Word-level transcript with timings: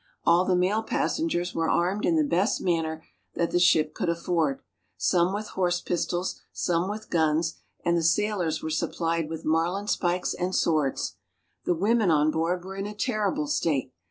All 0.25 0.45
the 0.45 0.55
male 0.55 0.81
passengers 0.81 1.53
were 1.53 1.69
armed 1.69 2.07
in 2.07 2.15
the 2.15 2.23
best 2.23 2.59
manner 2.59 3.03
that 3.35 3.51
the 3.51 3.59
ship 3.59 3.93
could 3.93 4.09
afford, 4.09 4.63
some 4.97 5.31
with 5.31 5.49
horse 5.49 5.79
pistols, 5.79 6.41
some 6.51 6.89
with 6.89 7.11
guns, 7.11 7.59
and 7.85 7.95
the 7.95 8.01
sailors 8.01 8.63
were 8.63 8.71
supplied 8.71 9.29
with 9.29 9.45
marlinspikes 9.45 10.33
and 10.33 10.55
swords. 10.55 11.17
The 11.65 11.75
women 11.75 12.09
on 12.09 12.31
board 12.31 12.65
were 12.65 12.75
in 12.77 12.87
a 12.87 12.95
terrible 12.95 13.45
state. 13.45 13.93